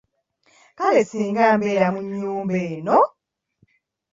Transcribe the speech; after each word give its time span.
Kale 0.77 1.01
singa 1.09 1.45
mbeera 1.57 1.87
mu 1.93 2.01
nnyumba 2.05 2.57
eno! 2.71 2.99